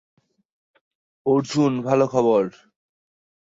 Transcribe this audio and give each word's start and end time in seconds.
অর্জুন, 1.25 1.73
ভালো 1.81 2.05
খবর। 2.07 2.43